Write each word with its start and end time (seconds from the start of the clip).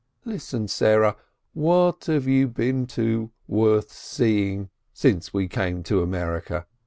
Listen, 0.25 0.67
Sarah, 0.67 1.15
what 1.53 2.05
have 2.05 2.25
you 2.25 2.47
been 2.47 2.87
to 2.87 3.29
worth 3.47 3.91
seeing 3.91 4.71
since 4.91 5.31
we 5.31 5.47
came 5.47 5.83
to 5.83 6.01
America 6.01 6.65